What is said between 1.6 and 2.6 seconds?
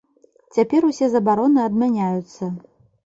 адмяняюцца.